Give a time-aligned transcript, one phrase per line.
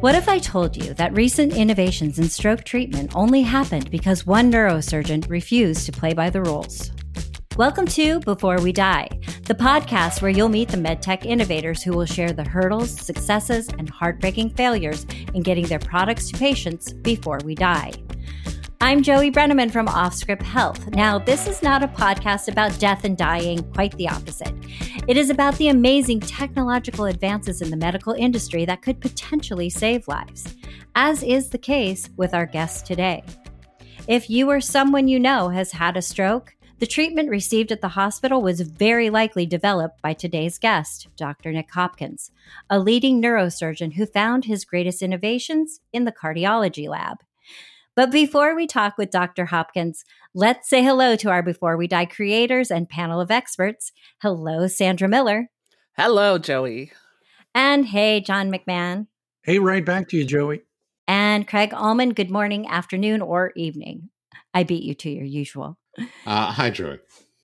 [0.00, 4.50] What if I told you that recent innovations in stroke treatment only happened because one
[4.50, 6.90] neurosurgeon refused to play by the rules?
[7.58, 9.10] Welcome to Before We Die,
[9.44, 13.90] the podcast where you'll meet the medtech innovators who will share the hurdles, successes, and
[13.90, 17.92] heartbreaking failures in getting their products to patients before we die.
[18.82, 20.94] I'm Joey Brenneman from Offscrip Health.
[20.94, 24.54] Now, this is not a podcast about death and dying, quite the opposite.
[25.06, 30.08] It is about the amazing technological advances in the medical industry that could potentially save
[30.08, 30.56] lives,
[30.94, 33.22] as is the case with our guest today.
[34.08, 37.88] If you or someone you know has had a stroke, the treatment received at the
[37.88, 41.52] hospital was very likely developed by today's guest, Dr.
[41.52, 42.30] Nick Hopkins,
[42.70, 47.18] a leading neurosurgeon who found his greatest innovations in the cardiology lab.
[47.96, 49.46] But before we talk with Dr.
[49.46, 53.92] Hopkins, let's say hello to our Before We Die creators and panel of experts.
[54.22, 55.50] Hello, Sandra Miller.
[55.96, 56.92] Hello, Joey.
[57.54, 59.08] And hey, John McMahon.
[59.42, 60.62] Hey, right back to you, Joey.
[61.08, 64.10] And Craig Allman, good morning, afternoon, or evening.
[64.54, 65.76] I beat you to your usual.
[66.24, 67.00] Uh, hi, Joey.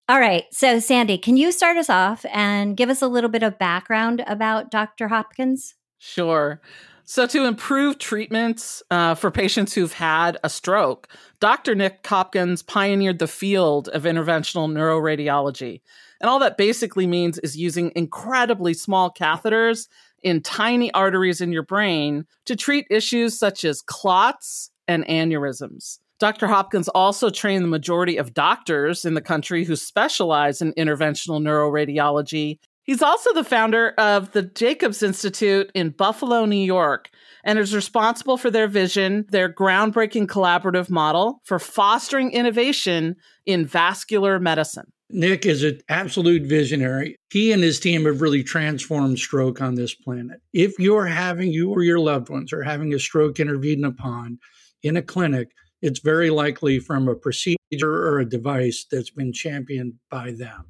[0.09, 0.45] All right.
[0.53, 4.23] So, Sandy, can you start us off and give us a little bit of background
[4.29, 5.09] about Dr.
[5.09, 5.75] Hopkins?
[5.99, 6.61] Sure.
[7.09, 11.07] So, to improve treatments uh, for patients who've had a stroke,
[11.39, 11.77] Dr.
[11.77, 15.83] Nick Hopkins pioneered the field of interventional neuroradiology.
[16.21, 19.87] And all that basically means is using incredibly small catheters
[20.25, 26.01] in tiny arteries in your brain to treat issues such as clots and aneurysms.
[26.19, 26.49] Dr.
[26.49, 32.59] Hopkins also trained the majority of doctors in the country who specialize in interventional neuroradiology
[32.87, 37.11] He's also the founder of the Jacobs Institute in Buffalo, New York,
[37.43, 44.39] and is responsible for their vision, their groundbreaking collaborative model for fostering innovation in vascular
[44.39, 44.93] medicine.
[45.11, 47.17] Nick is an absolute visionary.
[47.31, 50.41] He and his team have really transformed stroke on this planet.
[50.53, 54.39] If you're having, you or your loved ones are having a stroke intervened upon
[54.83, 55.49] in a clinic,
[55.83, 60.67] it's very likely from a procedure or a device that's been championed by them.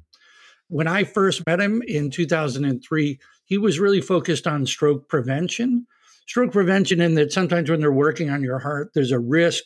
[0.69, 5.87] When I first met him in 2003, he was really focused on stroke prevention.
[6.27, 9.65] Stroke prevention, in that sometimes when they're working on your heart, there's a risk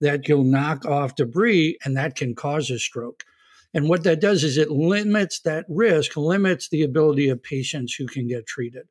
[0.00, 3.24] that you'll knock off debris and that can cause a stroke.
[3.72, 8.06] And what that does is it limits that risk, limits the ability of patients who
[8.06, 8.86] can get treated.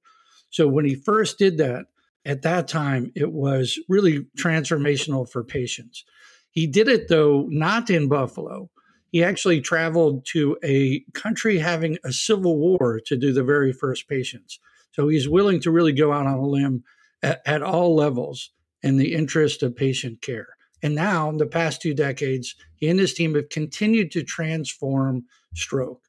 [0.50, 1.86] So when he first did that,
[2.26, 6.06] at that time, it was really transformational for patients.
[6.52, 8.70] He did it, though, not in Buffalo.
[9.12, 14.08] He actually traveled to a country having a civil war to do the very first
[14.08, 14.60] patients.
[14.94, 16.84] So he's willing to really go out on a limb
[17.22, 18.52] at, at all levels
[18.82, 20.56] in the interest of patient care.
[20.84, 25.26] And now, in the past two decades, he and his team have continued to transform
[25.54, 26.02] stroke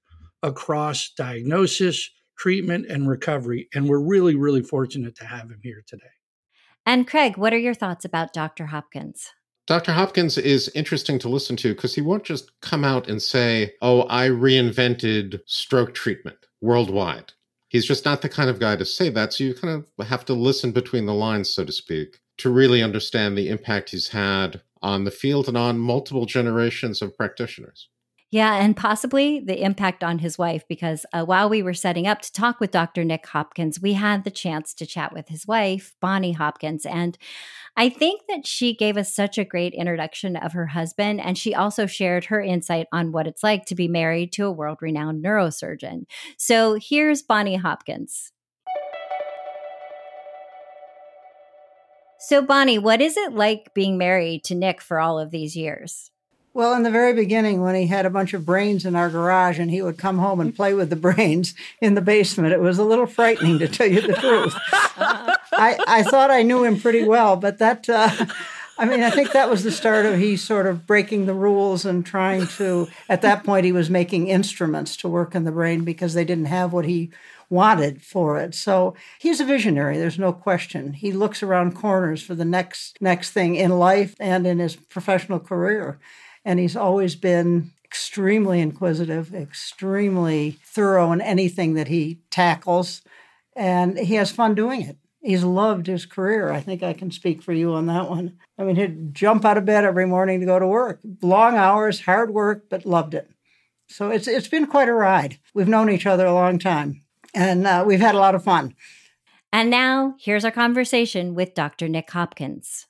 [0.42, 2.08] across diagnosis,
[2.38, 3.68] treatment, and recovery.
[3.74, 6.04] And we're really, really fortunate to have him here today.
[6.86, 8.66] And Craig, what are your thoughts about Dr.
[8.66, 9.32] Hopkins?
[9.72, 9.92] Dr.
[9.92, 14.02] Hopkins is interesting to listen to because he won't just come out and say, Oh,
[14.02, 17.32] I reinvented stroke treatment worldwide.
[17.70, 19.32] He's just not the kind of guy to say that.
[19.32, 22.82] So you kind of have to listen between the lines, so to speak, to really
[22.82, 27.88] understand the impact he's had on the field and on multiple generations of practitioners.
[28.32, 32.22] Yeah, and possibly the impact on his wife, because uh, while we were setting up
[32.22, 33.04] to talk with Dr.
[33.04, 36.86] Nick Hopkins, we had the chance to chat with his wife, Bonnie Hopkins.
[36.86, 37.18] And
[37.76, 41.20] I think that she gave us such a great introduction of her husband.
[41.20, 44.50] And she also shared her insight on what it's like to be married to a
[44.50, 46.06] world renowned neurosurgeon.
[46.38, 48.32] So here's Bonnie Hopkins.
[52.18, 56.11] So, Bonnie, what is it like being married to Nick for all of these years?
[56.54, 59.58] Well, in the very beginning, when he had a bunch of brains in our garage
[59.58, 62.78] and he would come home and play with the brains in the basement, it was
[62.78, 64.54] a little frightening to tell you the truth.
[65.52, 68.26] I, I thought I knew him pretty well, but that uh,
[68.78, 71.84] I mean, I think that was the start of he sort of breaking the rules
[71.84, 72.88] and trying to.
[73.08, 76.46] At that point, he was making instruments to work in the brain because they didn't
[76.46, 77.10] have what he
[77.48, 78.54] wanted for it.
[78.54, 79.98] So he's a visionary.
[79.98, 80.94] There's no question.
[80.94, 85.38] He looks around corners for the next next thing in life and in his professional
[85.38, 85.98] career,
[86.44, 93.02] and he's always been extremely inquisitive, extremely thorough in anything that he tackles,
[93.54, 94.96] and he has fun doing it.
[95.20, 96.50] He's loved his career.
[96.50, 98.38] I think I can speak for you on that one.
[98.58, 101.00] I mean, he'd jump out of bed every morning to go to work.
[101.20, 103.30] Long hours, hard work, but loved it.
[103.88, 105.38] So it's it's been quite a ride.
[105.54, 107.02] We've known each other a long time,
[107.34, 108.74] and uh, we've had a lot of fun.
[109.52, 111.88] And now, here's our conversation with Dr.
[111.88, 112.86] Nick Hopkins.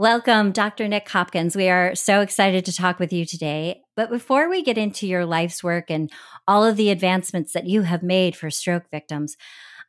[0.00, 0.86] Welcome, Dr.
[0.86, 1.56] Nick Hopkins.
[1.56, 3.82] We are so excited to talk with you today.
[3.96, 6.08] But before we get into your life's work and
[6.46, 9.36] all of the advancements that you have made for stroke victims,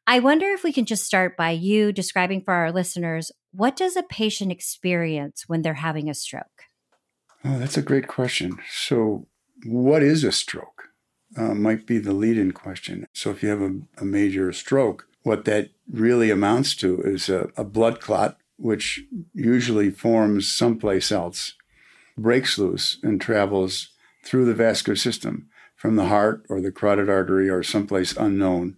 [0.07, 3.95] I wonder if we can just start by you describing for our listeners what does
[3.95, 6.63] a patient experience when they're having a stroke?
[7.45, 8.57] Oh, that's a great question.
[8.67, 9.27] So,
[9.63, 10.85] what is a stroke?
[11.37, 13.05] Uh, might be the lead in question.
[13.13, 17.49] So, if you have a, a, major stroke, what that really amounts to is a,
[17.55, 19.03] a blood clot which
[19.33, 21.53] usually forms someplace else,
[22.17, 23.89] breaks loose and travels
[24.23, 28.75] through the vascular system from the heart or the carotid artery or someplace unknown,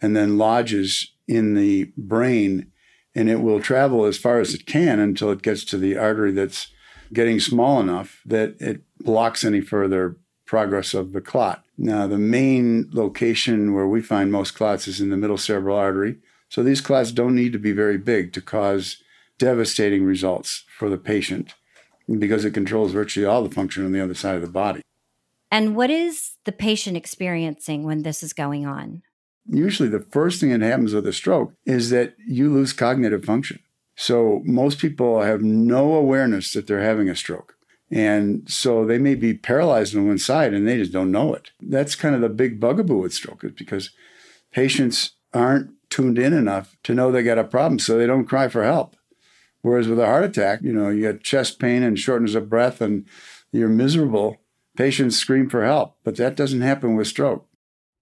[0.00, 2.70] and then lodges in the brain.
[3.14, 6.30] And it will travel as far as it can until it gets to the artery
[6.30, 6.68] that's
[7.12, 10.16] getting small enough that it blocks any further
[10.46, 11.64] progress of the clot.
[11.76, 16.18] Now, the main location where we find most clots is in the middle cerebral artery.
[16.48, 19.02] So these clots don't need to be very big to cause
[19.38, 21.54] devastating results for the patient
[22.18, 24.82] because it controls virtually all the function on the other side of the body.
[25.50, 29.02] And what is the patient experiencing when this is going on?
[29.50, 33.60] Usually, the first thing that happens with a stroke is that you lose cognitive function.
[33.96, 37.54] So, most people have no awareness that they're having a stroke.
[37.90, 41.50] And so they may be paralyzed on one side and they just don't know it.
[41.60, 43.90] That's kind of the big bugaboo with stroke is because
[44.52, 48.48] patients aren't tuned in enough to know they got a problem, so they don't cry
[48.48, 48.94] for help.
[49.62, 52.80] Whereas with a heart attack, you know, you get chest pain and shortness of breath
[52.80, 53.06] and
[53.52, 54.38] you're miserable.
[54.76, 57.46] Patients scream for help, but that doesn't happen with stroke.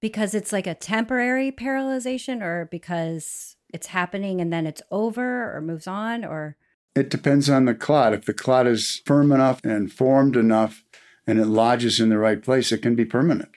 [0.00, 5.61] Because it's like a temporary paralyzation or because it's happening and then it's over or
[5.61, 6.56] moves on or
[6.94, 8.14] it depends on the clot.
[8.14, 10.82] If the clot is firm enough and formed enough
[11.26, 13.50] and it lodges in the right place, it can be permanent.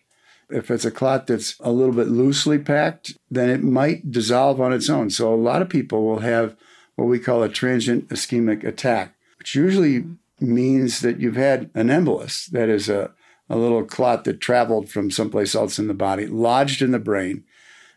[0.49, 4.73] If it's a clot that's a little bit loosely packed, then it might dissolve on
[4.73, 5.09] its own.
[5.09, 6.57] So a lot of people will have
[6.99, 10.05] what we call a transient ischemic attack, which usually
[10.39, 13.11] means that you've had an embolus, that is a,
[13.49, 17.43] a little clot that traveled from someplace else in the body, lodged in the brain,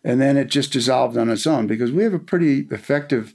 [0.05, 3.35] and then it just dissolved on its own because we have a pretty effective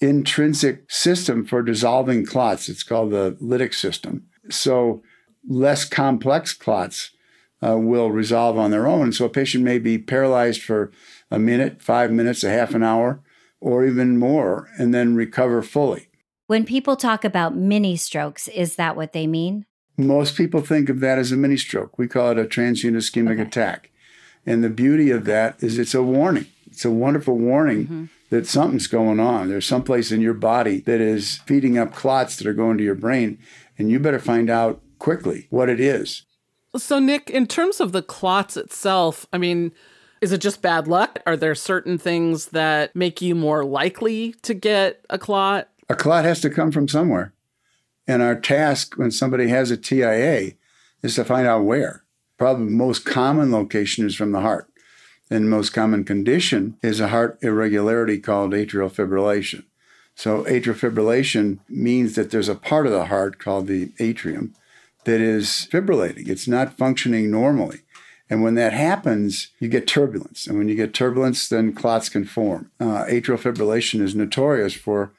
[0.00, 2.68] intrinsic system for dissolving clots.
[2.68, 4.26] It's called the lytic system.
[4.50, 5.02] So
[5.48, 7.10] less complex clots
[7.66, 9.12] uh, will resolve on their own.
[9.12, 10.92] So a patient may be paralyzed for
[11.30, 13.20] a minute, five minutes, a half an hour,
[13.60, 16.08] or even more and then recover fully.
[16.46, 19.64] When people talk about mini strokes, is that what they mean?
[19.96, 21.98] Most people think of that as a mini stroke.
[21.98, 23.42] We call it a transient ischemic okay.
[23.42, 23.90] attack.
[24.44, 26.46] And the beauty of that is it's a warning.
[26.66, 28.04] It's a wonderful warning mm-hmm.
[28.30, 29.48] that something's going on.
[29.48, 32.96] There's someplace in your body that is feeding up clots that are going to your
[32.96, 33.38] brain,
[33.78, 36.26] and you better find out quickly what it is.
[36.76, 39.70] So, Nick, in terms of the clots itself, I mean,
[40.24, 41.18] is it just bad luck?
[41.26, 45.68] Are there certain things that make you more likely to get a clot?
[45.90, 47.34] A clot has to come from somewhere.
[48.06, 50.52] And our task when somebody has a TIA
[51.02, 52.04] is to find out where.
[52.38, 54.70] Probably most common location is from the heart.
[55.28, 59.64] And most common condition is a heart irregularity called atrial fibrillation.
[60.14, 64.54] So, atrial fibrillation means that there's a part of the heart called the atrium
[65.04, 66.28] that is fibrillating.
[66.28, 67.80] It's not functioning normally.
[68.30, 70.46] And when that happens, you get turbulence.
[70.46, 72.70] And when you get turbulence, then clots can form.
[72.80, 75.12] Uh, atrial fibrillation is notorious for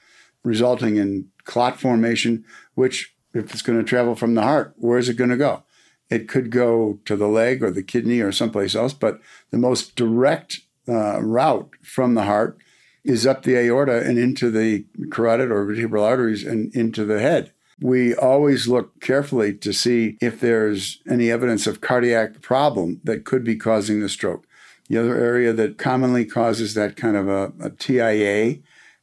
[0.43, 5.09] resulting in clot formation, which, if it's going to travel from the heart, where is
[5.09, 5.63] it going to go?
[6.09, 9.19] It could go to the leg or the kidney or someplace else, but
[9.51, 12.57] the most direct uh, route from the heart
[13.03, 17.51] is up the aorta and into the carotid or vertebral arteries and into the head.
[17.82, 23.44] We always look carefully to see if there's any evidence of cardiac problem that could
[23.44, 24.48] be causing the stroke.
[24.89, 28.60] The other area that commonly causes that kind of a, a TIA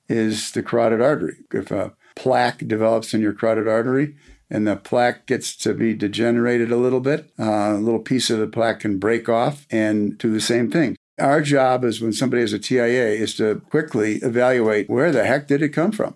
[0.08, 1.36] is the carotid artery.
[1.52, 4.14] If a plaque develops in your carotid artery
[4.50, 8.38] and the plaque gets to be degenerated a little bit, uh, a little piece of
[8.38, 10.96] the plaque can break off and do the same thing.
[11.18, 15.46] Our job is when somebody has a TIA is to quickly evaluate where the heck
[15.46, 16.14] did it come from?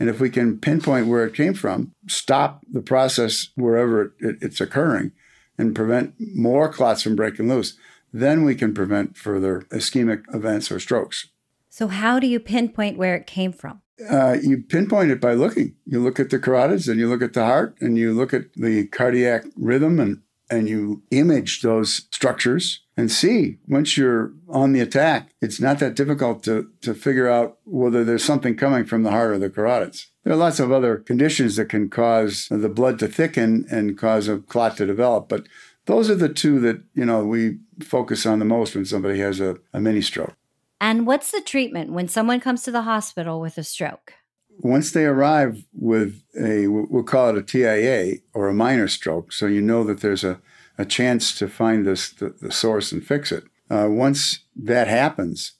[0.00, 4.60] And if we can pinpoint where it came from, stop the process wherever it, it's
[4.60, 5.12] occurring
[5.58, 7.76] and prevent more clots from breaking loose,
[8.12, 11.28] then we can prevent further ischemic events or strokes.
[11.68, 13.82] So, how do you pinpoint where it came from?
[14.08, 15.76] Uh, you pinpoint it by looking.
[15.84, 18.54] You look at the carotids and you look at the heart and you look at
[18.54, 24.80] the cardiac rhythm and, and you image those structures and see once you're on the
[24.80, 29.10] attack, it's not that difficult to, to figure out whether there's something coming from the
[29.10, 30.06] heart or the carotids.
[30.24, 34.28] There are lots of other conditions that can cause the blood to thicken and cause
[34.28, 35.46] a clot to develop, but
[35.86, 39.40] those are the two that, you know, we focus on the most when somebody has
[39.40, 40.34] a, a mini stroke.
[40.80, 44.14] And what's the treatment when someone comes to the hospital with a stroke?
[44.62, 49.46] Once they arrive with a, we'll call it a TIA or a minor stroke, so
[49.46, 50.40] you know that there's a,
[50.76, 53.44] a chance to find this, the, the source and fix it.
[53.70, 55.52] Uh, once that happens,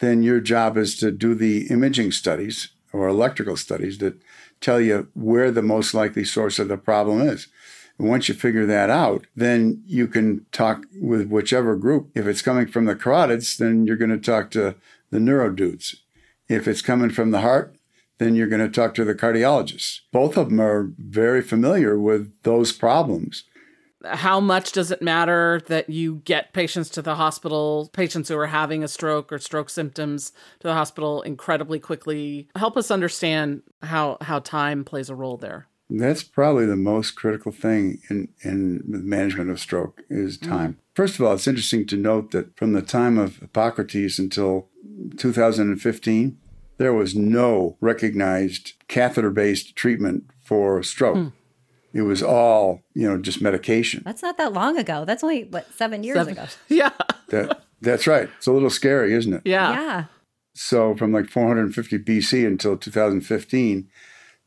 [0.00, 4.20] then your job is to do the imaging studies or electrical studies that
[4.60, 7.48] tell you where the most likely source of the problem is.
[7.98, 12.10] And once you figure that out, then you can talk with whichever group.
[12.14, 14.74] If it's coming from the carotids, then you're going to talk to
[15.10, 15.96] the neuro dudes.
[16.48, 17.76] If it's coming from the heart,
[18.18, 20.00] then you're going to talk to the cardiologist.
[20.12, 23.44] Both of them are very familiar with those problems.
[24.04, 28.48] How much does it matter that you get patients to the hospital, patients who are
[28.48, 30.30] having a stroke or stroke symptoms
[30.60, 32.48] to the hospital incredibly quickly?
[32.54, 35.68] Help us understand how, how time plays a role there.
[35.88, 40.48] That's probably the most critical thing in, in the management of stroke is mm.
[40.48, 40.72] time.
[40.74, 40.76] Mm.
[40.94, 44.68] First of all, it's interesting to note that from the time of Hippocrates until
[45.16, 46.38] 2015,
[46.76, 51.16] there was no recognized catheter based treatment for stroke.
[51.16, 51.32] Mm.
[51.92, 54.02] It was all, you know, just medication.
[54.04, 55.04] That's not that long ago.
[55.04, 56.32] That's only, what, seven years seven.
[56.32, 56.46] ago?
[56.68, 56.90] Yeah.
[57.28, 58.28] That, that's right.
[58.36, 59.42] It's a little scary, isn't it?
[59.44, 59.72] Yeah.
[59.72, 60.04] Yeah.
[60.54, 63.88] So from like 450 BC until 2015,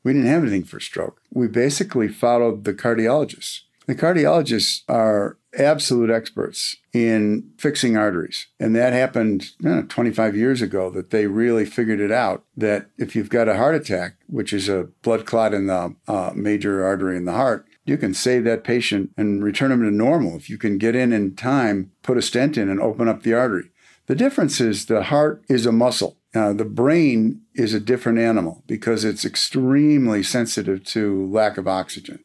[0.04, 1.22] we didn't have anything for stroke.
[1.34, 3.62] We basically followed the cardiologists.
[3.88, 8.48] The cardiologists are absolute experts in fixing arteries.
[8.60, 12.90] And that happened you know, 25 years ago that they really figured it out that
[12.98, 16.86] if you've got a heart attack, which is a blood clot in the uh, major
[16.86, 20.36] artery in the heart, you can save that patient and return them to normal.
[20.36, 23.34] If you can get in in time, put a stent in and open up the
[23.34, 23.72] artery.
[24.08, 26.18] The difference is the heart is a muscle.
[26.36, 32.24] Uh, the brain is a different animal because it's extremely sensitive to lack of oxygen.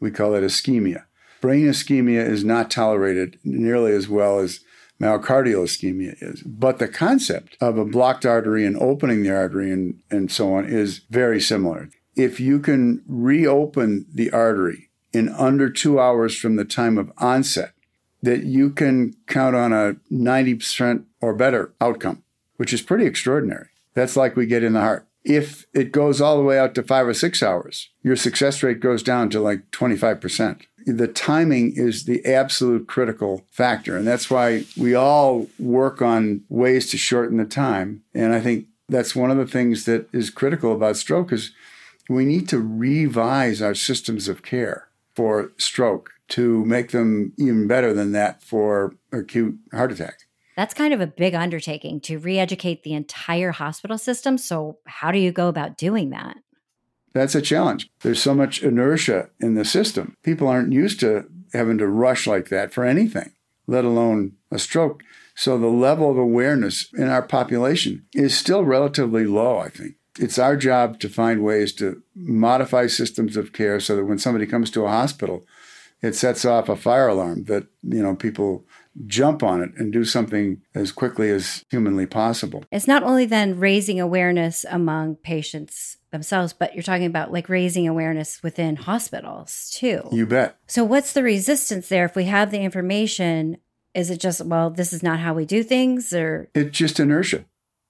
[0.00, 1.04] We call it ischemia.
[1.44, 4.60] Brain ischemia is not tolerated nearly as well as
[5.00, 6.42] myocardial ischemia is.
[6.42, 10.64] But the concept of a blocked artery and opening the artery and, and so on
[10.64, 11.90] is very similar.
[12.16, 17.72] If you can reopen the artery in under two hours from the time of onset,
[18.22, 22.24] that you can count on a 90% or better outcome
[22.56, 23.68] which is pretty extraordinary.
[23.94, 25.06] That's like we get in the heart.
[25.24, 28.80] If it goes all the way out to five or six hours, your success rate
[28.80, 30.62] goes down to like 25%.
[30.86, 33.96] The timing is the absolute critical factor.
[33.96, 38.02] And that's why we all work on ways to shorten the time.
[38.14, 41.52] And I think that's one of the things that is critical about stroke is
[42.08, 47.92] we need to revise our systems of care for stroke to make them even better
[47.92, 50.20] than that for acute heart attack.
[50.56, 54.38] That's kind of a big undertaking to re educate the entire hospital system.
[54.38, 56.36] So, how do you go about doing that?
[57.14, 57.88] That's a challenge.
[58.02, 60.16] There's so much inertia in the system.
[60.22, 63.32] People aren't used to having to rush like that for anything,
[63.66, 65.02] let alone a stroke.
[65.36, 69.94] So, the level of awareness in our population is still relatively low, I think.
[70.18, 74.46] It's our job to find ways to modify systems of care so that when somebody
[74.46, 75.44] comes to a hospital,
[76.02, 78.64] it sets off a fire alarm that you know people
[79.06, 82.64] jump on it and do something as quickly as humanly possible.
[82.70, 87.86] It's not only then raising awareness among patients themselves, but you're talking about like raising
[87.86, 90.08] awareness within hospitals too.
[90.10, 90.56] You bet.
[90.66, 93.58] So, what's the resistance there if we have the information?
[93.92, 96.48] Is it just, well, this is not how we do things, or?
[96.54, 97.44] It's just inertia.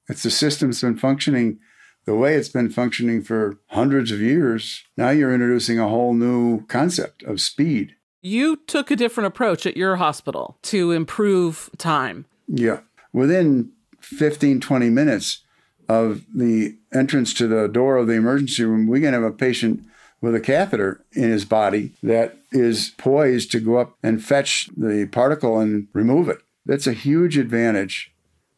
[0.08, 1.60] It's the system's been functioning
[2.04, 4.82] the way it's been functioning for hundreds of years.
[4.98, 9.76] Now you're introducing a whole new concept of speed you took a different approach at
[9.76, 12.24] your hospital to improve time.
[12.48, 12.80] Yeah.
[13.12, 15.40] Within 15, 20 minutes
[15.88, 19.84] of the entrance to the door of the emergency room, we can have a patient
[20.20, 25.06] with a catheter in his body that is poised to go up and fetch the
[25.12, 26.38] particle and remove it.
[26.64, 28.10] That's a huge advantage.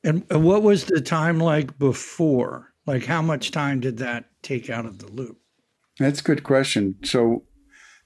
[0.04, 2.72] And what was the time like before?
[2.86, 5.38] Like, how much time did that take out of the loop?
[5.98, 6.96] That's a good question.
[7.02, 7.42] So,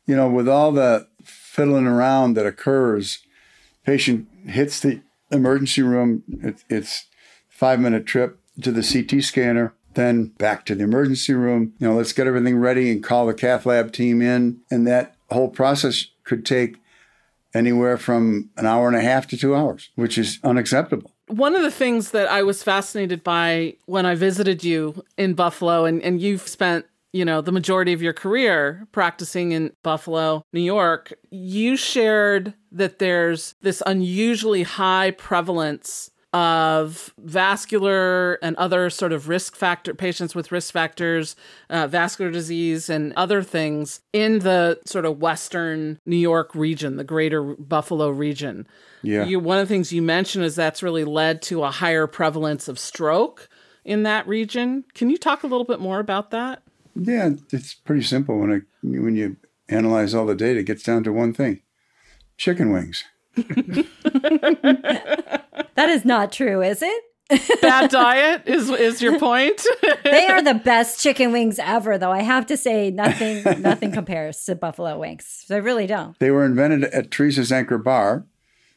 [0.06, 3.18] you know, with all the fiddling around that occurs,
[3.84, 6.22] patient hits the emergency room.
[6.42, 7.06] It, it's
[7.48, 11.74] five minute trip to the CT scanner, then back to the emergency room.
[11.78, 14.60] You know, let's get everything ready and call the cath lab team in.
[14.70, 16.76] And that whole process could take
[17.52, 21.10] anywhere from an hour and a half to two hours, which is unacceptable.
[21.26, 25.84] One of the things that I was fascinated by when I visited you in Buffalo,
[25.84, 30.60] and, and you've spent you know, the majority of your career practicing in Buffalo, New
[30.60, 39.28] York, you shared that there's this unusually high prevalence of vascular and other sort of
[39.28, 41.34] risk factor patients with risk factors,
[41.68, 47.04] uh, vascular disease, and other things in the sort of Western New York region, the
[47.04, 48.66] greater Buffalo region.
[49.02, 49.24] Yeah.
[49.24, 52.68] You, one of the things you mentioned is that's really led to a higher prevalence
[52.68, 53.48] of stroke
[53.84, 54.84] in that region.
[54.94, 56.62] Can you talk a little bit more about that?
[56.94, 59.36] Yeah, it's pretty simple when I, when you
[59.68, 60.60] analyze all the data.
[60.60, 61.62] It gets down to one thing:
[62.36, 63.04] chicken wings.
[65.74, 67.04] that is not true, is it?
[67.60, 69.64] Bad diet is is your point.
[70.04, 72.10] they are the best chicken wings ever, though.
[72.10, 75.44] I have to say, nothing nothing compares to buffalo wings.
[75.48, 76.18] They really don't.
[76.18, 78.26] They were invented at Teressa's Anchor Bar,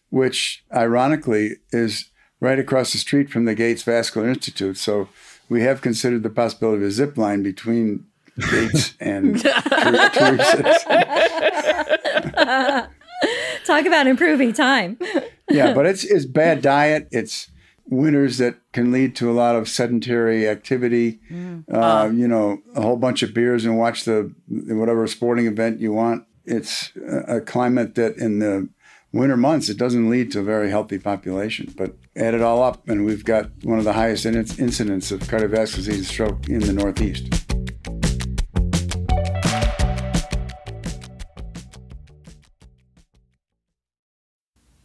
[0.09, 4.77] which ironically is right across the street from the Gates Vascular Institute.
[4.77, 5.09] So
[5.49, 8.05] we have considered the possibility of a zip line between
[8.37, 10.83] Gates and Teressa's.
[13.65, 14.97] Talk about improving time.
[15.49, 17.07] yeah, but it's it's bad diet.
[17.11, 17.49] It's
[17.85, 21.19] winters that can lead to a lot of sedentary activity.
[21.29, 21.65] Mm.
[21.71, 25.91] Uh, you know, a whole bunch of beers and watch the whatever sporting event you
[25.93, 26.25] want.
[26.45, 26.91] It's
[27.27, 28.69] a climate that in the
[29.13, 31.73] winter months it doesn't lead to a very healthy population.
[31.77, 35.75] But add it all up, and we've got one of the highest incidence of cardiovascular
[35.75, 37.52] disease and stroke in the Northeast.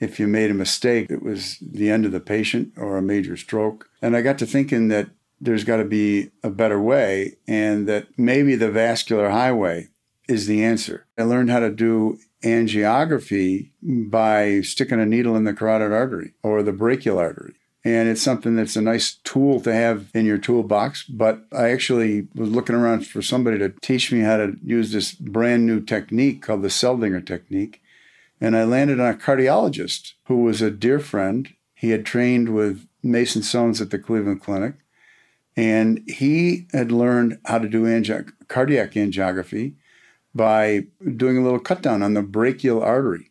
[0.00, 3.36] If you made a mistake, it was the end of the patient or a major
[3.36, 3.88] stroke.
[4.02, 8.08] And I got to thinking that there's got to be a better way and that
[8.16, 9.88] maybe the vascular highway
[10.28, 11.06] is the answer.
[11.16, 16.62] I learned how to do angiography by sticking a needle in the carotid artery or
[16.62, 17.54] the brachial artery.
[17.84, 21.04] And it's something that's a nice tool to have in your toolbox.
[21.04, 25.12] But I actually was looking around for somebody to teach me how to use this
[25.12, 27.80] brand new technique called the Seldinger technique.
[28.40, 31.48] And I landed on a cardiologist who was a dear friend.
[31.74, 34.74] He had trained with Mason Sones at the Cleveland Clinic.
[35.56, 39.74] And he had learned how to do angi- cardiac angiography
[40.38, 43.30] by doing a little cut down on the brachial artery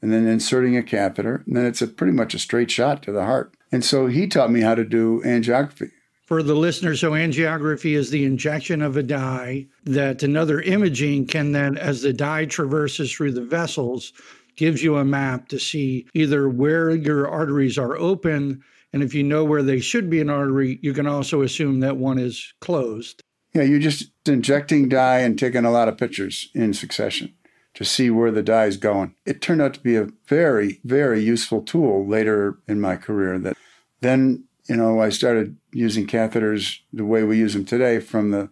[0.00, 1.42] and then inserting a catheter.
[1.46, 3.54] And then it's a pretty much a straight shot to the heart.
[3.70, 5.90] And so he taught me how to do angiography.
[6.26, 11.52] For the listener, so angiography is the injection of a dye that another imaging can
[11.52, 14.12] then, as the dye traverses through the vessels,
[14.56, 18.62] gives you a map to see either where your arteries are open.
[18.92, 21.96] And if you know where they should be an artery, you can also assume that
[21.96, 23.22] one is closed.
[23.54, 27.32] Yeah, you're just injecting dye and taking a lot of pictures in succession
[27.74, 29.14] to see where the dye is going.
[29.24, 33.56] It turned out to be a very, very useful tool later in my career that
[34.00, 38.50] then, you know, I started using catheters the way we use them today from the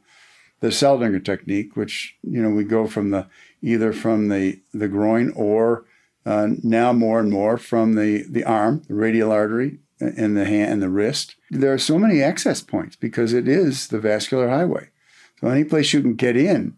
[0.60, 3.26] the Seldinger technique, which you know we go from the
[3.62, 5.84] either from the the groin or
[6.24, 10.72] uh, now more and more from the the arm, the radial artery, and the hand
[10.72, 11.34] and the wrist.
[11.50, 14.90] There are so many access points because it is the vascular highway.
[15.42, 16.76] So any place you can get in,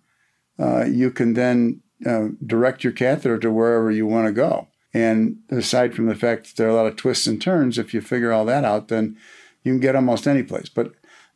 [0.59, 4.68] uh, you can then uh, direct your catheter to wherever you want to go.
[4.94, 7.92] And aside from the fact that there are a lot of twists and turns, if
[7.92, 9.18] you figure all that out, then
[9.64, 10.68] you can get almost any place.
[10.68, 10.92] But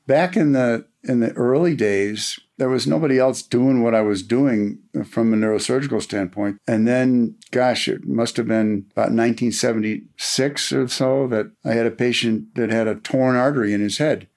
[0.06, 4.22] back in the in the early days, there was nobody else doing what I was
[4.22, 6.58] doing from a neurosurgical standpoint.
[6.66, 11.90] And then, gosh, it must have been about 1976 or so that I had a
[11.90, 14.28] patient that had a torn artery in his head.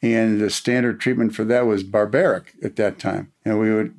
[0.00, 3.32] And the standard treatment for that was barbaric at that time.
[3.44, 3.94] And we would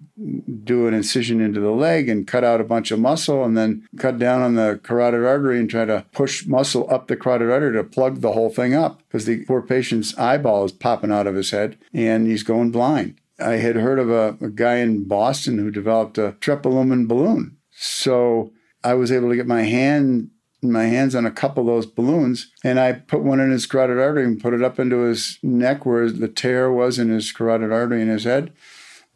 [0.64, 3.88] do an incision into the leg and cut out a bunch of muscle and then
[3.98, 7.74] cut down on the carotid artery and try to push muscle up the carotid artery
[7.74, 11.36] to plug the whole thing up because the poor patient's eyeball is popping out of
[11.36, 13.16] his head and he's going blind.
[13.40, 17.58] I had heard of a, a guy in Boston who developed a trepilumen balloon.
[17.72, 18.52] So
[18.84, 22.52] I was able to get my hand my hands on a couple of those balloons
[22.63, 25.86] and I put one in his carotid artery and put it up into his neck
[25.86, 28.52] where the tear was in his carotid artery in his head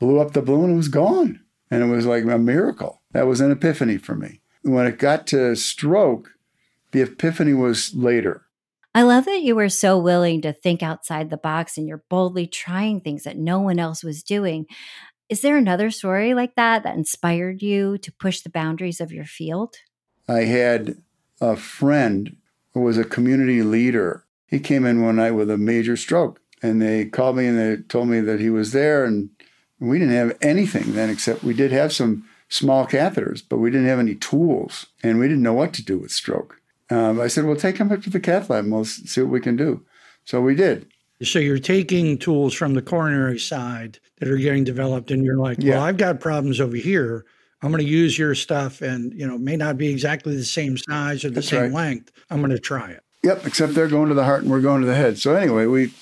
[0.03, 1.39] blew up the balloon, it was gone.
[1.71, 3.01] And it was like a miracle.
[3.13, 4.41] That was an epiphany for me.
[4.61, 6.31] When it got to stroke,
[6.91, 8.45] the epiphany was later.
[8.93, 12.45] I love that you were so willing to think outside the box and you're boldly
[12.45, 14.67] trying things that no one else was doing.
[15.29, 19.25] Is there another story like that that inspired you to push the boundaries of your
[19.25, 19.75] field?
[20.27, 20.97] I had
[21.43, 22.35] a friend
[22.73, 24.25] who was a community leader.
[24.47, 27.77] He came in one night with a major stroke and they called me and they
[27.83, 29.29] told me that he was there and
[29.79, 33.87] we didn't have anything then except we did have some small catheters, but we didn't
[33.87, 36.61] have any tools and we didn't know what to do with stroke.
[36.89, 39.31] Um, I said, well, take him up to the cath lab and we'll see what
[39.31, 39.83] we can do.
[40.25, 40.87] So we did.
[41.21, 45.57] So you're taking tools from the coronary side that are getting developed, and you're like,
[45.59, 45.75] yeah.
[45.75, 47.25] well, I've got problems over here.
[47.63, 50.77] I'm going to use your stuff, and you know, may not be exactly the same
[50.77, 51.71] size or the That's same right.
[51.71, 52.11] length.
[52.29, 53.03] I'm going to try it.
[53.23, 53.47] Yep.
[53.47, 55.17] Except they're going to the heart, and we're going to the head.
[55.17, 55.93] So anyway, we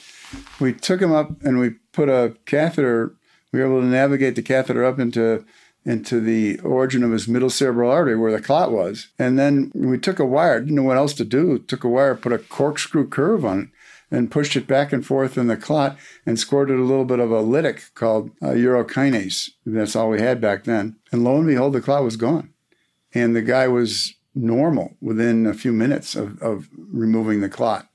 [0.60, 3.16] we took him up and we put a catheter
[3.52, 5.46] we were able to navigate the catheter up into
[5.84, 9.08] into the origin of his middle cerebral artery where the clot was.
[9.18, 12.14] And then we took a wire, didn't know what else to do, took a wire,
[12.14, 13.68] put a corkscrew curve on it,
[14.12, 17.32] and pushed it back and forth in the clot and squirted a little bit of
[17.32, 19.52] a lytic called uh, urokinase.
[19.66, 20.98] That's all we had back then.
[21.12, 22.54] And lo and behold, the clot was gone.
[23.14, 27.88] And the guy was normal within a few minutes of, of removing the clot.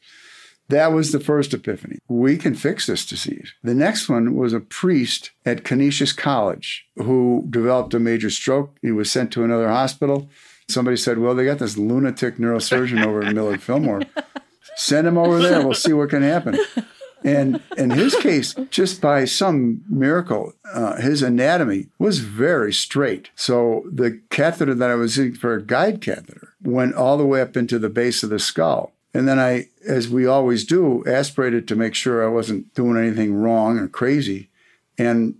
[0.68, 1.98] That was the first epiphany.
[2.08, 3.54] We can fix this disease.
[3.62, 8.76] The next one was a priest at Canisius College who developed a major stroke.
[8.82, 10.28] He was sent to another hospital.
[10.68, 14.02] Somebody said, Well, they got this lunatic neurosurgeon over in Millard Fillmore.
[14.74, 15.62] Send him over there.
[15.62, 16.58] We'll see what can happen.
[17.24, 23.30] And in his case, just by some miracle, uh, his anatomy was very straight.
[23.34, 27.40] So the catheter that I was using for a guide catheter went all the way
[27.40, 28.92] up into the base of the skull.
[29.12, 33.34] And then I, as we always do, aspirated to make sure I wasn't doing anything
[33.34, 34.50] wrong or crazy.
[34.96, 35.34] And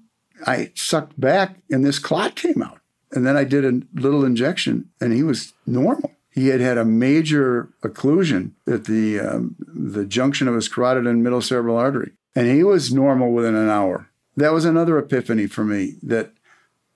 [0.45, 2.81] I sucked back, and this clot came out.
[3.13, 6.16] And then I did a little injection, and he was normal.
[6.37, 11.25] He had had a major occlusion at the um, the junction of his carotid and
[11.25, 14.11] middle cerebral artery, and he was normal within an hour.
[14.37, 15.95] That was another epiphany for me.
[16.03, 16.33] That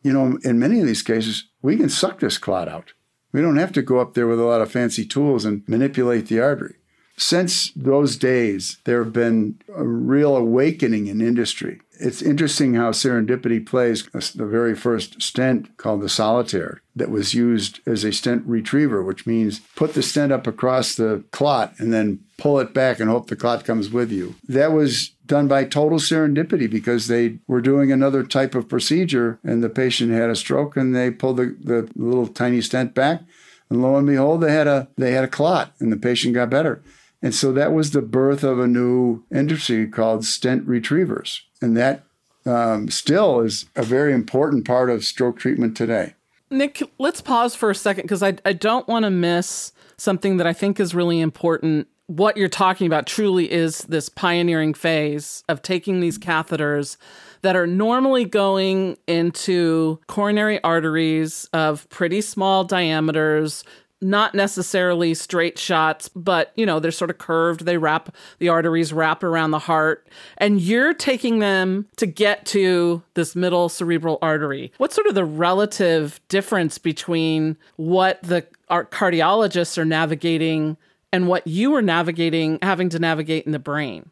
[0.02, 2.92] you know, in many of these cases, we can suck this clot out.
[3.32, 6.26] We don't have to go up there with a lot of fancy tools and manipulate
[6.26, 6.74] the artery.
[7.16, 11.80] Since those days, there have been a real awakening in industry.
[12.00, 17.80] It's interesting how serendipity plays the very first stent called the solitaire that was used
[17.86, 22.20] as a stent retriever, which means put the stent up across the clot and then
[22.38, 24.34] pull it back and hope the clot comes with you.
[24.48, 29.62] That was done by total serendipity because they were doing another type of procedure and
[29.62, 33.22] the patient had a stroke and they pulled the, the little tiny stent back
[33.68, 36.50] and lo and behold they had a they had a clot and the patient got
[36.50, 36.82] better.
[37.22, 41.42] And so that was the birth of a new industry called stent retrievers.
[41.60, 42.04] And that
[42.46, 46.14] um, still is a very important part of stroke treatment today.
[46.50, 50.46] Nick, let's pause for a second because I, I don't want to miss something that
[50.46, 51.86] I think is really important.
[52.06, 56.96] What you're talking about truly is this pioneering phase of taking these catheters
[57.42, 63.62] that are normally going into coronary arteries of pretty small diameters,
[64.00, 67.64] not necessarily straight shots, but you know, they're sort of curved.
[67.64, 70.08] They wrap the arteries wrap around the heart,
[70.38, 74.72] and you're taking them to get to this middle cerebral artery.
[74.78, 80.76] What's sort of the relative difference between what the cardiologists are navigating
[81.12, 84.10] and what you are navigating, having to navigate in the brain?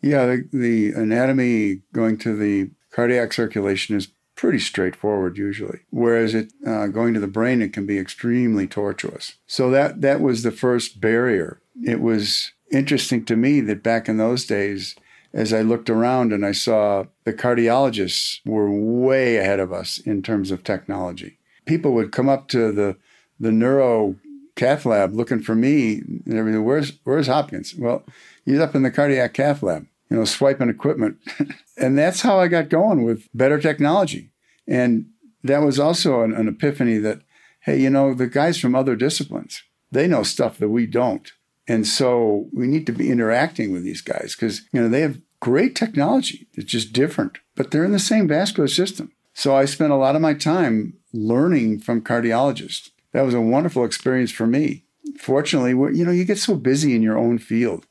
[0.00, 5.80] Yeah, the, the anatomy going to the cardiac circulation is pretty straightforward usually.
[5.90, 9.34] Whereas it uh, going to the brain, it can be extremely tortuous.
[9.46, 11.60] So that that was the first barrier.
[11.84, 14.94] It was interesting to me that back in those days,
[15.34, 20.22] as I looked around and I saw the cardiologists were way ahead of us in
[20.22, 21.38] terms of technology.
[21.66, 22.96] People would come up to the
[23.40, 24.16] the neuro
[24.54, 26.64] cath lab looking for me and everything.
[26.64, 27.74] Where's where's Hopkins?
[27.74, 28.04] Well,
[28.44, 31.18] he's up in the cardiac cath lab, you know, swiping equipment.
[31.76, 34.30] and that's how I got going with better technology.
[34.66, 35.06] And
[35.42, 37.20] that was also an, an epiphany that,
[37.60, 41.32] hey, you know, the guys from other disciplines, they know stuff that we don't.
[41.66, 45.20] And so we need to be interacting with these guys because, you know, they have
[45.40, 46.48] great technology.
[46.54, 49.12] It's just different, but they're in the same vascular system.
[49.34, 52.90] So I spent a lot of my time learning from cardiologists.
[53.12, 54.84] That was a wonderful experience for me.
[55.18, 57.86] Fortunately, you know, you get so busy in your own field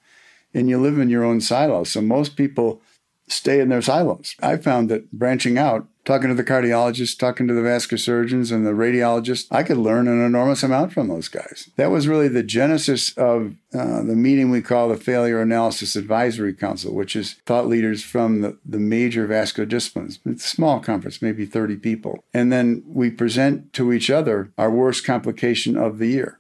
[0.54, 1.84] and you live in your own silo.
[1.84, 2.82] So most people
[3.28, 4.36] stay in their silos.
[4.42, 8.66] I found that branching out talking to the cardiologists, talking to the vascular surgeons and
[8.66, 11.70] the radiologists, I could learn an enormous amount from those guys.
[11.76, 16.54] That was really the genesis of uh, the meeting we call the Failure Analysis Advisory
[16.54, 20.20] Council, which is thought leaders from the, the major vascular disciplines.
[20.26, 22.24] It's a small conference, maybe 30 people.
[22.34, 26.40] And then we present to each other our worst complication of the year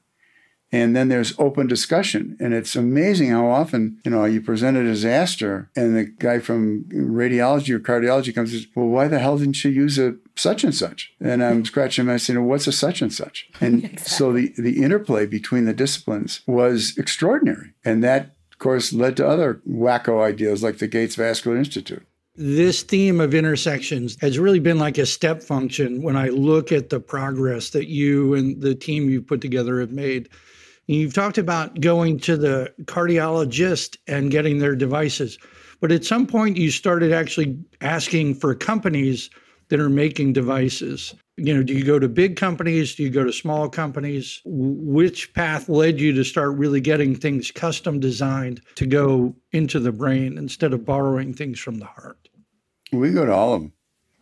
[0.71, 2.35] and then there's open discussion.
[2.39, 6.83] And it's amazing how often you know you present a disaster and the guy from
[6.85, 10.63] radiology or cardiology comes and says well why the hell didn't you use a such
[10.63, 11.13] and such?
[11.19, 13.49] And i'm scratching my head saying well, what's a such and such?
[13.61, 14.03] And exactly.
[14.05, 17.73] so the, the interplay between the disciplines was extraordinary.
[17.85, 22.05] And that of course led to other wacko ideas like the gates vascular institute.
[22.39, 26.89] This theme of intersections has really been like a step function when I look at
[26.89, 30.29] the progress that you and the team you've put together have made.
[30.87, 35.37] You've talked about going to the cardiologist and getting their devices,
[35.81, 39.29] but at some point you started actually asking for companies
[39.67, 41.13] that are making devices.
[41.35, 42.95] You know, do you go to big companies?
[42.95, 44.41] Do you go to small companies?
[44.45, 49.91] Which path led you to start really getting things custom designed to go into the
[49.91, 52.29] brain instead of borrowing things from the heart?
[52.93, 53.73] We go to all of them.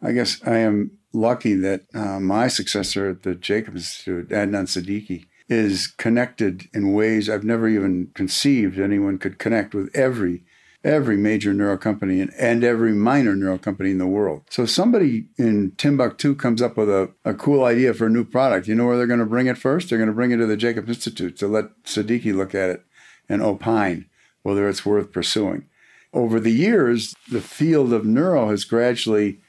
[0.01, 5.25] I guess I am lucky that uh, my successor at the Jacob Institute, Adnan Siddiqui,
[5.47, 10.43] is connected in ways I've never even conceived anyone could connect with every
[10.83, 14.43] every major neuro company and, and every minor neuro company in the world.
[14.51, 18.67] So somebody in Timbuktu comes up with a, a cool idea for a new product,
[18.67, 19.89] you know where they're going to bring it first?
[19.89, 22.85] They're going to bring it to the Jacob Institute to let Siddiqui look at it
[23.27, 24.05] and opine
[24.45, 25.65] whether it's worth pursuing.
[26.13, 29.39] Over the years, the field of neuro has gradually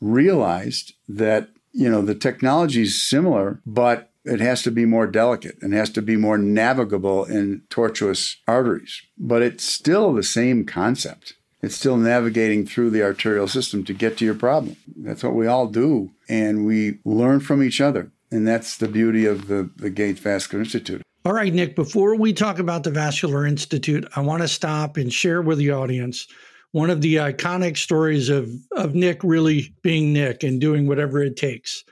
[0.00, 5.56] realized that you know the technology is similar, but it has to be more delicate
[5.62, 9.02] and has to be more navigable in tortuous arteries.
[9.16, 11.34] But it's still the same concept.
[11.60, 14.76] It's still navigating through the arterial system to get to your problem.
[14.96, 16.10] That's what we all do.
[16.28, 18.12] And we learn from each other.
[18.30, 21.02] And that's the beauty of the, the Gates Vascular Institute.
[21.24, 25.12] All right, Nick, before we talk about the Vascular Institute, I want to stop and
[25.12, 26.28] share with the audience
[26.72, 31.36] one of the iconic stories of, of Nick really being Nick and doing whatever it
[31.36, 31.82] takes.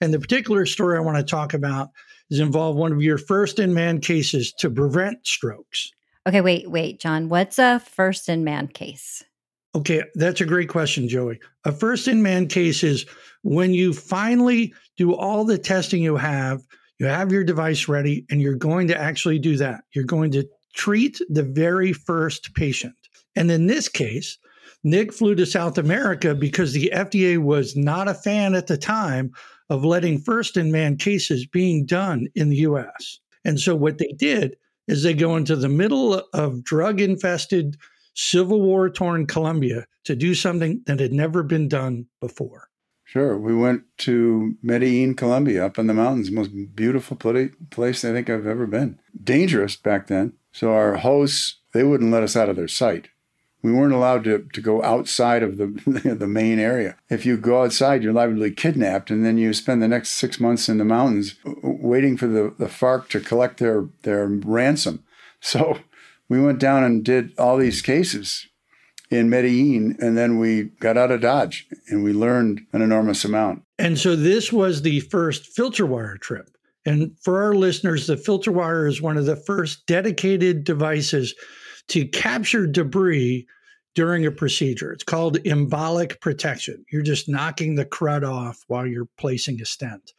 [0.00, 1.90] And the particular story I want to talk about
[2.30, 5.90] is involved one of your first in man cases to prevent strokes.
[6.26, 7.28] Okay, wait, wait, John.
[7.28, 9.24] What's a first in man case?
[9.74, 11.40] Okay, that's a great question, Joey.
[11.64, 13.06] A first in man case is
[13.42, 16.62] when you finally do all the testing you have,
[16.98, 19.84] you have your device ready, and you're going to actually do that.
[19.94, 22.94] You're going to treat the very first patient.
[23.36, 24.38] And in this case,
[24.84, 29.32] Nick flew to South America because the FDA was not a fan at the time
[29.70, 33.20] of letting first in man cases being done in the US.
[33.44, 37.76] And so what they did is they go into the middle of drug infested,
[38.14, 42.68] Civil War torn Colombia to do something that had never been done before.
[43.04, 43.38] Sure.
[43.38, 48.46] We went to Medellin, Colombia, up in the mountains, most beautiful place I think I've
[48.46, 48.98] ever been.
[49.22, 50.34] Dangerous back then.
[50.52, 53.08] So our hosts, they wouldn't let us out of their sight.
[53.62, 55.66] We weren't allowed to, to go outside of the,
[56.18, 56.96] the main area.
[57.10, 60.68] If you go outside, you're be kidnapped, and then you spend the next six months
[60.68, 65.04] in the mountains waiting for the, the FARC to collect their, their ransom.
[65.40, 65.78] So
[66.28, 68.48] we went down and did all these cases
[69.08, 73.62] in Medellin, and then we got out of Dodge and we learned an enormous amount.
[73.78, 76.50] And so this was the first filter wire trip.
[76.84, 81.34] And for our listeners, the filter wire is one of the first dedicated devices
[81.88, 83.46] to capture debris
[83.94, 84.92] during a procedure.
[84.92, 86.84] It's called embolic protection.
[86.92, 90.12] You're just knocking the crud off while you're placing a stent.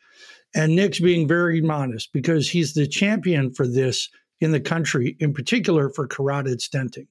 [0.56, 4.10] And Nick's being very modest because he's the champion for this
[4.42, 7.08] in the country, in particular for carotid stenting.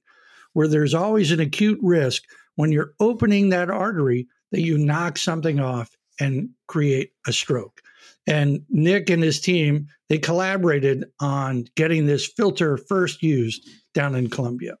[0.53, 2.23] where there's always an acute risk
[2.55, 7.81] when you're opening that artery that you knock something off and create a stroke.
[8.27, 14.29] And Nick and his team, they collaborated on getting this filter first used down in
[14.29, 14.75] Colombia.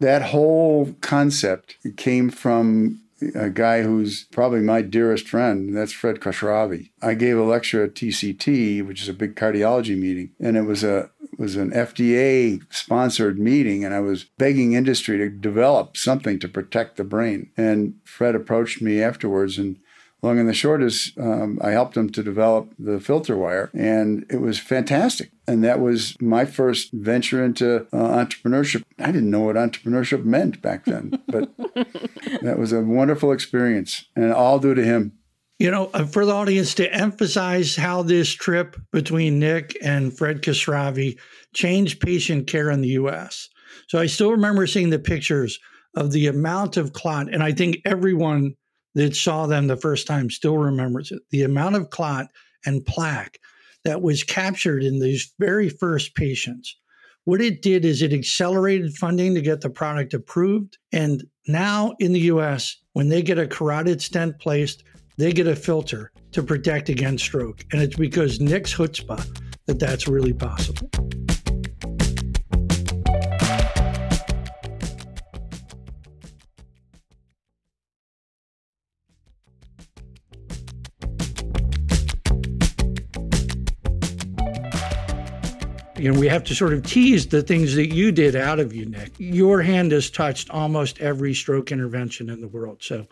[0.00, 3.00] That whole concept came from
[3.34, 5.76] a guy who's probably my dearest friend.
[5.76, 6.90] That's Fred Khosravi.
[7.02, 10.82] I gave a lecture at TCT, which is a big cardiology meeting, and it was
[10.82, 16.48] a was an FDA sponsored meeting, and I was begging industry to develop something to
[16.48, 17.50] protect the brain.
[17.56, 19.78] And Fred approached me afterwards and
[20.22, 24.26] long and the short is um, I helped him to develop the filter wire, and
[24.30, 25.30] it was fantastic.
[25.46, 28.82] And that was my first venture into uh, entrepreneurship.
[28.98, 31.50] I didn't know what entrepreneurship meant back then, but
[32.42, 35.12] that was a wonderful experience, and all due to him.
[35.58, 40.40] You know, uh, for the audience to emphasize how this trip between Nick and Fred
[40.40, 41.18] Khosravi
[41.54, 43.48] changed patient care in the U.S.
[43.88, 45.58] So I still remember seeing the pictures
[45.96, 48.54] of the amount of clot, and I think everyone
[48.94, 51.22] that saw them the first time still remembers it.
[51.30, 52.26] The amount of clot
[52.64, 53.38] and plaque
[53.84, 56.76] that was captured in these very first patients.
[57.24, 60.78] What it did is it accelerated funding to get the product approved.
[60.92, 64.82] And now in the US, when they get a carotid stent placed,
[65.16, 67.64] they get a filter to protect against stroke.
[67.72, 69.24] And it's because Nick's chutzpah
[69.66, 70.88] that that's really possible.
[86.00, 88.72] You know, we have to sort of tease the things that you did out of
[88.72, 89.12] you, Nick.
[89.18, 92.78] Your hand has touched almost every stroke intervention in the world.
[92.82, 93.06] So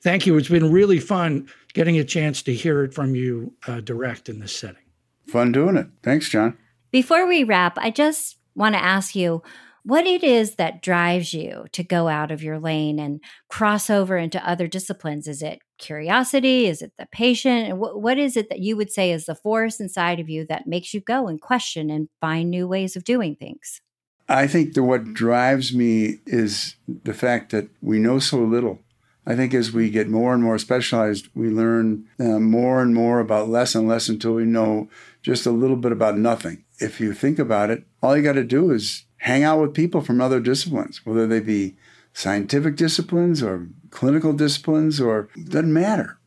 [0.00, 0.36] thank you.
[0.36, 4.38] It's been really fun getting a chance to hear it from you uh, direct in
[4.38, 4.82] this setting.
[5.26, 5.88] Fun doing it.
[6.02, 6.56] Thanks, John.
[6.90, 9.42] Before we wrap, I just want to ask you
[9.84, 14.16] what it is that drives you to go out of your lane and cross over
[14.16, 15.26] into other disciplines.
[15.26, 16.66] Is it curiosity?
[16.66, 17.68] Is it the patient?
[17.68, 20.46] And what, what is it that you would say is the force inside of you
[20.48, 23.80] that makes you go and question and find new ways of doing things?
[24.28, 28.80] I think that what drives me is the fact that we know so little.
[29.26, 33.20] I think as we get more and more specialized, we learn uh, more and more
[33.20, 34.88] about less and less until we know
[35.22, 36.64] just a little bit about nothing.
[36.78, 40.00] If you think about it, all you got to do is hang out with people
[40.00, 41.76] from other disciplines, whether they be
[42.12, 46.18] scientific disciplines or clinical disciplines or doesn't matter.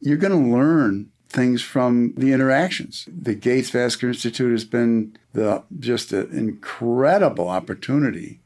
[0.00, 3.08] You're going to learn things from the interactions.
[3.08, 8.40] The Gates Vascular Institute has been the just an incredible opportunity,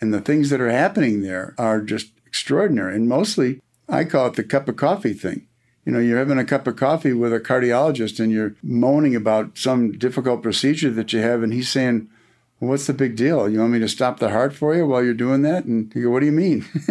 [0.00, 2.94] and the things that are happening there are just extraordinary.
[2.94, 5.46] And mostly, I call it the cup of coffee thing.
[5.84, 9.56] You know, you're having a cup of coffee with a cardiologist, and you're moaning about
[9.56, 12.10] some difficult procedure that you have, and he's saying,
[12.58, 13.48] what's the big deal?
[13.48, 15.64] You want me to stop the heart for you while you're doing that?
[15.64, 16.66] And you go, what do you mean?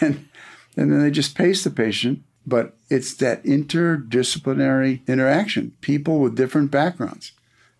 [0.00, 0.28] and,
[0.76, 2.22] and then they just pace the patient.
[2.46, 7.32] But it's that interdisciplinary interaction, people with different backgrounds.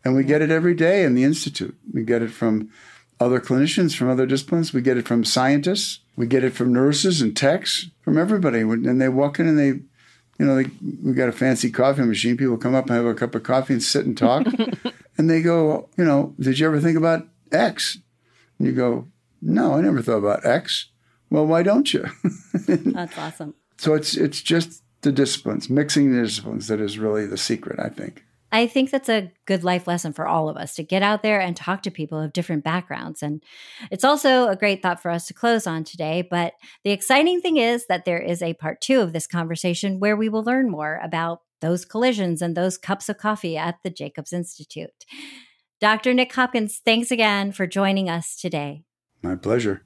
[0.04, 1.76] And we get it every day in the Institute.
[1.92, 2.70] We get it from
[3.18, 4.72] other clinicians from other disciplines.
[4.72, 6.00] We get it from scientists.
[6.16, 8.60] We get it from nurses and techs, from everybody.
[8.60, 9.68] And they walk in and they,
[10.38, 10.70] you know, they,
[11.02, 12.36] we got a fancy coffee machine.
[12.36, 14.46] People come up and have a cup of coffee and sit and talk.
[15.18, 17.98] And they go, you know, did you ever think about X?
[18.58, 19.08] And you go,
[19.40, 20.90] no, I never thought about X.
[21.30, 22.06] Well, why don't you?
[22.66, 23.54] That's awesome.
[23.78, 27.88] So it's it's just the disciplines, mixing the disciplines that is really the secret, I
[27.88, 28.24] think.
[28.52, 31.40] I think that's a good life lesson for all of us to get out there
[31.40, 33.22] and talk to people of different backgrounds.
[33.22, 33.42] And
[33.90, 36.22] it's also a great thought for us to close on today.
[36.22, 40.16] But the exciting thing is that there is a part two of this conversation where
[40.16, 44.32] we will learn more about those collisions and those cups of coffee at the Jacobs
[44.32, 45.04] Institute.
[45.80, 46.14] Dr.
[46.14, 48.82] Nick Hopkins, thanks again for joining us today.
[49.22, 49.82] My pleasure.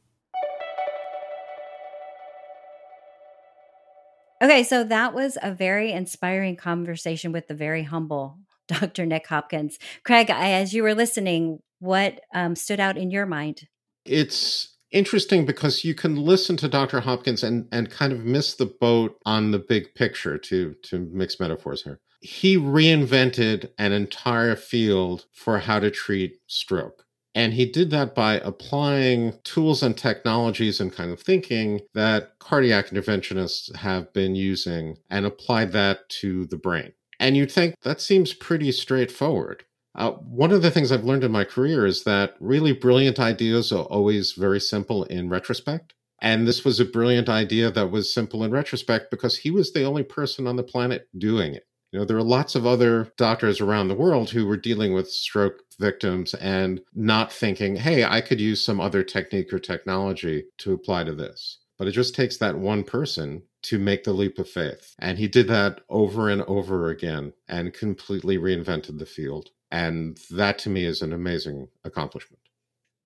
[4.42, 9.04] Okay, so that was a very inspiring conversation with the very humble Dr.
[9.04, 9.78] Nick Hopkins.
[10.04, 13.66] Craig, as you were listening, what um, stood out in your mind?
[14.04, 17.00] It's interesting because you can listen to Dr.
[17.00, 21.40] Hopkins and and kind of miss the boat on the big picture to to mix
[21.40, 22.00] metaphors here.
[22.20, 27.05] He reinvented an entire field for how to treat stroke.
[27.35, 32.88] And he did that by applying tools and technologies and kind of thinking that cardiac
[32.88, 36.92] interventionists have been using and applied that to the brain.
[37.21, 39.65] And you'd think that seems pretty straightforward.
[39.95, 43.73] Uh, one of the things I've learned in my career is that really brilliant ideas
[43.73, 45.95] are always very simple in retrospect.
[46.23, 49.85] And this was a brilliant idea that was simple in retrospect because he was the
[49.85, 51.67] only person on the planet doing it.
[51.93, 55.11] You know, there are lots of other doctors around the world who were dealing with
[55.11, 60.73] stroke victims and not thinking, hey, I could use some other technique or technology to
[60.73, 61.59] apply to this.
[61.79, 64.95] But it just takes that one person to make the leap of faith.
[64.99, 69.51] And he did that over and over again and completely reinvented the field.
[69.71, 72.40] And that to me is an amazing accomplishment.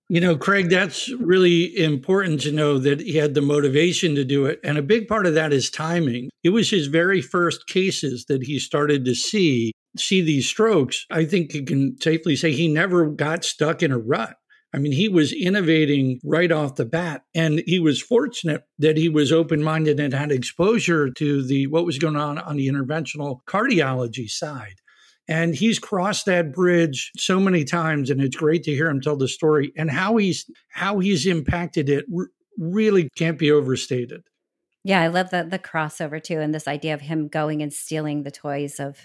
[0.09, 4.45] You know, Craig, that's really important to know that he had the motivation to do
[4.45, 4.61] it.
[4.63, 6.29] And a big part of that is timing.
[6.43, 11.07] It was his very first cases that he started to see see these strokes.
[11.11, 14.37] I think you can safely say he never got stuck in a rut.
[14.75, 19.09] I mean, he was innovating right off the bat, and he was fortunate that he
[19.09, 24.29] was open-minded and had exposure to the what was going on on the interventional cardiology
[24.29, 24.81] side.
[25.27, 29.17] And he's crossed that bridge so many times, and it's great to hear him tell
[29.17, 32.05] the story and how he's how he's impacted it.
[32.15, 34.23] R- really can't be overstated.
[34.85, 38.23] Yeah, I love the the crossover too, and this idea of him going and stealing
[38.23, 38.99] the toys of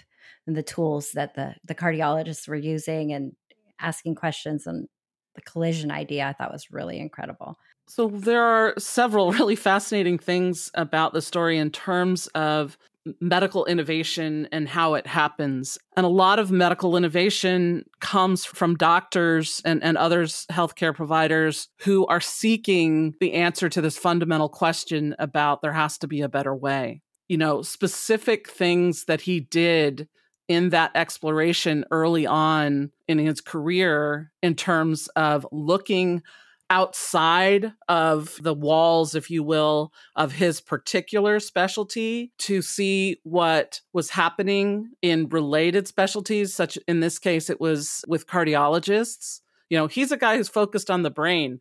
[0.46, 3.32] and the tools that the the cardiologists were using and
[3.80, 4.88] asking questions and
[5.34, 7.56] the collision idea I thought was really incredible.
[7.88, 12.76] So there are several really fascinating things about the story in terms of
[13.20, 15.78] medical innovation and how it happens.
[15.96, 22.06] And a lot of medical innovation comes from doctors and, and others, healthcare providers, who
[22.06, 26.54] are seeking the answer to this fundamental question about there has to be a better
[26.54, 27.02] way.
[27.28, 30.08] You know, specific things that he did
[30.48, 36.22] in that exploration early on in his career in terms of looking
[36.70, 44.10] outside of the walls, if you will, of his particular specialty to see what was
[44.10, 49.40] happening in related specialties, such in this case, it was with cardiologists.
[49.68, 51.60] You know, he's a guy who's focused on the brain.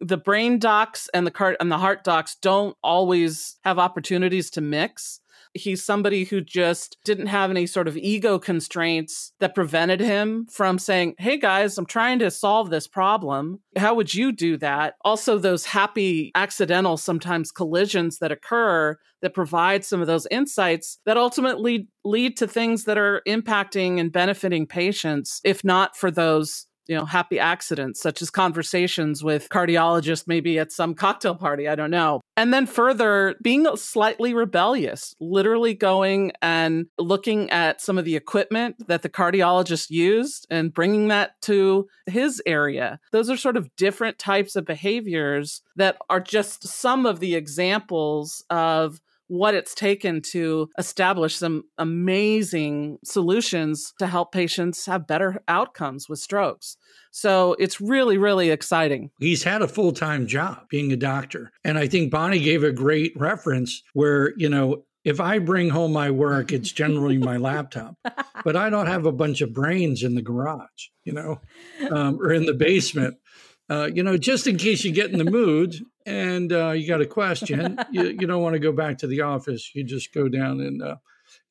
[0.00, 4.60] The brain docs and the cart and the heart docs don't always have opportunities to
[4.60, 5.20] mix
[5.56, 10.78] he's somebody who just didn't have any sort of ego constraints that prevented him from
[10.78, 13.60] saying, Hey guys, I'm trying to solve this problem.
[13.76, 14.94] How would you do that?
[15.04, 21.16] Also, those happy accidental, sometimes collisions that occur that provide some of those insights that
[21.16, 26.96] ultimately lead to things that are impacting and benefiting patients, if not for those you
[26.96, 31.90] know happy accidents such as conversations with cardiologists maybe at some cocktail party i don't
[31.90, 32.20] know.
[32.38, 38.86] And then further being slightly rebellious literally going and looking at some of the equipment
[38.88, 43.00] that the cardiologist used and bringing that to his area.
[43.12, 48.44] Those are sort of different types of behaviors that are just some of the examples
[48.50, 56.08] of what it's taken to establish some amazing solutions to help patients have better outcomes
[56.08, 56.76] with strokes.
[57.10, 59.10] So it's really, really exciting.
[59.18, 61.50] He's had a full time job being a doctor.
[61.64, 65.92] And I think Bonnie gave a great reference where, you know, if I bring home
[65.92, 67.94] my work, it's generally my laptop,
[68.44, 71.40] but I don't have a bunch of brains in the garage, you know,
[71.90, 73.16] um, or in the basement.
[73.68, 77.00] Uh, you know, just in case you get in the mood and uh, you got
[77.00, 79.72] a question, you, you don't want to go back to the office.
[79.74, 80.96] You just go down and uh,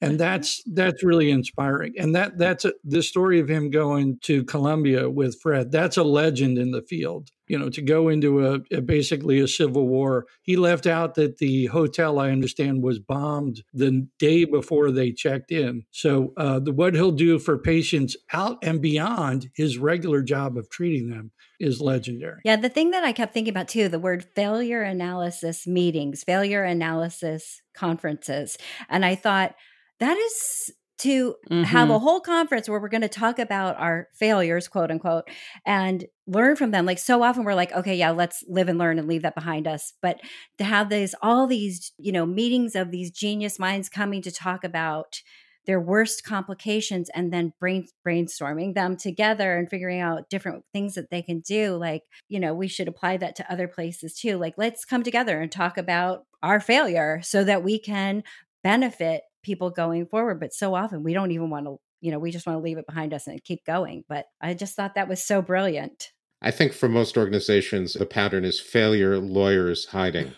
[0.05, 1.93] and that's that's really inspiring.
[1.97, 6.03] And that that's a, the story of him going to columbia with fred that's a
[6.03, 7.29] legend in the field.
[7.47, 10.25] You know to go into a, a, basically a civil war.
[10.43, 15.51] He left out that the hotel i understand was bombed the day before they checked
[15.51, 15.83] in.
[15.91, 20.69] So uh, the, what he'll do for patients out and beyond his regular job of
[20.69, 22.41] treating them is legendary.
[22.45, 26.63] Yeah the thing that i kept thinking about too the word failure analysis meetings failure
[26.63, 28.57] analysis conferences.
[28.89, 29.55] And i thought
[29.99, 31.63] that is to mm-hmm.
[31.63, 32.03] have a mm-hmm.
[32.03, 35.29] whole conference where we're going to talk about our failures, quote unquote,
[35.65, 36.85] and learn from them.
[36.85, 39.67] Like so often we're like, okay, yeah, let's live and learn and leave that behind
[39.67, 39.93] us.
[40.01, 40.19] But
[40.57, 44.63] to have these, all these, you know, meetings of these genius minds coming to talk
[44.63, 45.21] about
[45.65, 51.09] their worst complications and then brain brainstorming them together and figuring out different things that
[51.09, 54.53] they can do like you know we should apply that to other places too like
[54.57, 58.23] let's come together and talk about our failure so that we can
[58.63, 60.39] benefit people going forward.
[60.39, 62.77] But so often we don't even want to, you know, we just want to leave
[62.77, 64.03] it behind us and keep going.
[64.09, 66.11] But I just thought that was so brilliant.
[66.41, 70.33] I think for most organizations, the pattern is failure, lawyers, hiding.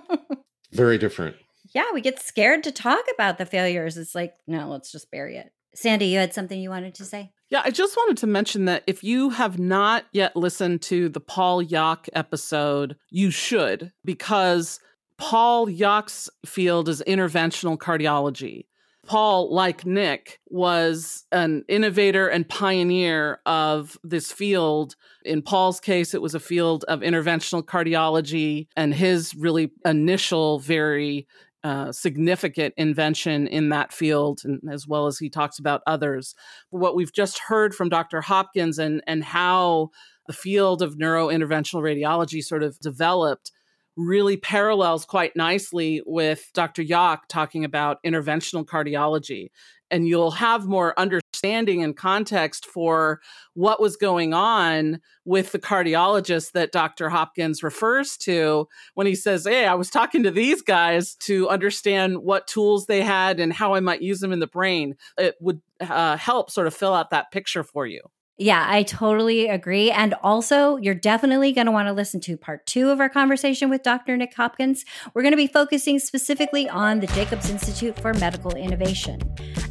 [0.72, 1.36] Very different.
[1.74, 3.98] Yeah, we get scared to talk about the failures.
[3.98, 5.52] It's like, no, let's just bury it.
[5.74, 7.32] Sandy, you had something you wanted to say?
[7.50, 11.20] Yeah, I just wanted to mention that if you have not yet listened to the
[11.20, 14.80] Paul Yock episode, you should, because
[15.18, 18.66] Paul Yock's field is interventional cardiology.
[19.06, 24.96] Paul, like Nick, was an innovator and pioneer of this field.
[25.24, 31.28] In Paul's case, it was a field of interventional cardiology, and his really initial, very
[31.62, 36.34] uh, significant invention in that field, and as well as he talks about others.
[36.70, 38.20] What we've just heard from Dr.
[38.20, 39.90] Hopkins and and how
[40.26, 43.52] the field of neurointerventional radiology sort of developed
[43.96, 46.82] really parallels quite nicely with Dr.
[46.82, 49.50] Yock talking about interventional cardiology.
[49.88, 53.20] And you'll have more understanding and context for
[53.54, 57.08] what was going on with the cardiologist that Dr.
[57.08, 62.18] Hopkins refers to when he says, Hey, I was talking to these guys to understand
[62.18, 64.96] what tools they had and how I might use them in the brain.
[65.18, 68.00] It would uh, help sort of fill out that picture for you.
[68.38, 69.90] Yeah, I totally agree.
[69.90, 73.70] And also, you're definitely going to want to listen to part two of our conversation
[73.70, 74.14] with Dr.
[74.14, 74.84] Nick Hopkins.
[75.14, 79.20] We're going to be focusing specifically on the Jacobs Institute for Medical Innovation.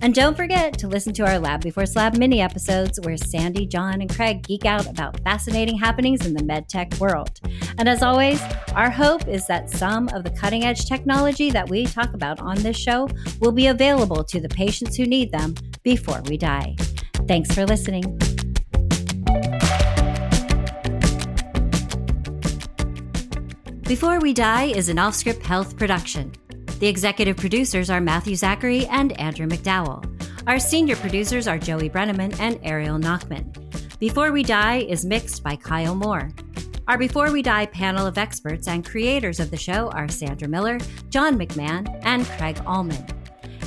[0.02, 4.02] And don't forget to listen to our Lab Before Slab mini episodes where Sandy, John,
[4.02, 7.40] and Craig geek out about fascinating happenings in the medtech world.
[7.78, 8.42] And as always,
[8.74, 12.56] our hope is that some of the cutting edge technology that we talk about on
[12.58, 13.10] this show
[13.40, 15.54] will be available to the patients who need them
[15.84, 16.76] before we die.
[17.28, 18.35] Thanks for listening.
[23.88, 26.32] Before We Die is an Offscrip Health production.
[26.80, 30.04] The executive producers are Matthew Zachary and Andrew McDowell.
[30.48, 33.46] Our senior producers are Joey Brenneman and Ariel Nachman.
[34.00, 36.32] Before We Die is mixed by Kyle Moore.
[36.88, 40.80] Our Before We Die panel of experts and creators of the show are Sandra Miller,
[41.10, 43.06] John McMahon, and Craig Allman.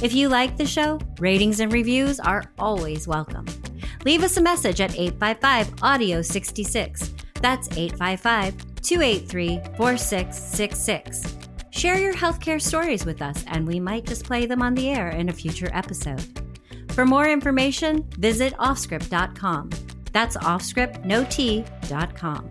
[0.02, 3.46] If you like the show, ratings and reviews are always welcome.
[4.04, 7.14] Leave us a message at 855 Audio 66.
[7.40, 11.36] That's 855 283 4666.
[11.70, 15.10] Share your healthcare stories with us, and we might just play them on the air
[15.10, 16.24] in a future episode.
[16.90, 19.70] For more information, visit offscrip.com.
[20.12, 22.50] That's offscrip, no T, dot com.